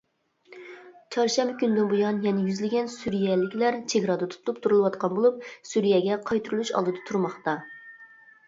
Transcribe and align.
چارشەنبە 1.15 1.57
كۈنىدىن 1.59 1.91
بۇيان 1.91 2.17
يەنە 2.23 2.45
يۈزلىگەن 2.47 2.89
سۈرىيەلىكلەر 2.93 3.77
چېگرادا 3.93 4.31
تۇتۇپ 4.33 4.65
تۇرۇلۇۋاتقان 4.65 5.15
بولۇپ، 5.19 5.47
سۈرىيەگە 5.73 6.19
قايتۇرۇلۇش 6.31 6.73
ئالدىدا 6.79 7.05
تۇرماقتا. 7.13 7.57